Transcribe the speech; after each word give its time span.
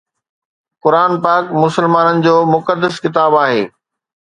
قرآن 0.83 1.11
پاڪ 1.23 1.43
مسلمانن 1.65 2.17
جو 2.25 2.35
مقدس 2.55 2.93
ڪتاب 3.05 3.31
آهي 3.45 3.63